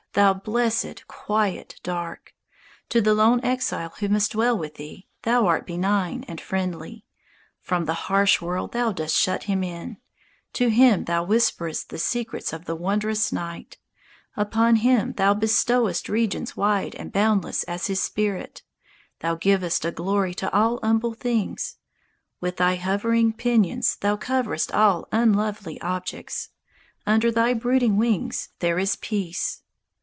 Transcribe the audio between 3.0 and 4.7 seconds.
lone exile who must dwell